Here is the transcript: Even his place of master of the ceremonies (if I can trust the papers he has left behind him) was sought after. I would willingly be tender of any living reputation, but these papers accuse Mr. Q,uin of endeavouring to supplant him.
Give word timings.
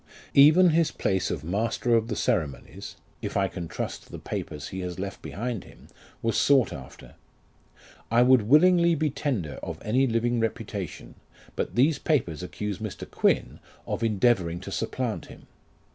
Even 0.33 0.71
his 0.71 0.89
place 0.89 1.29
of 1.29 1.43
master 1.43 1.93
of 1.93 2.07
the 2.07 2.15
ceremonies 2.15 2.95
(if 3.21 3.37
I 3.37 3.47
can 3.47 3.67
trust 3.67 4.09
the 4.11 4.17
papers 4.17 4.69
he 4.69 4.79
has 4.79 4.97
left 4.97 5.21
behind 5.21 5.63
him) 5.63 5.89
was 6.23 6.35
sought 6.35 6.73
after. 6.73 7.13
I 8.09 8.23
would 8.23 8.47
willingly 8.49 8.95
be 8.95 9.11
tender 9.11 9.59
of 9.61 9.77
any 9.83 10.07
living 10.07 10.39
reputation, 10.39 11.13
but 11.55 11.75
these 11.75 11.99
papers 11.99 12.41
accuse 12.41 12.79
Mr. 12.79 13.01
Q,uin 13.07 13.59
of 13.85 14.03
endeavouring 14.03 14.59
to 14.61 14.71
supplant 14.71 15.27
him. 15.27 15.45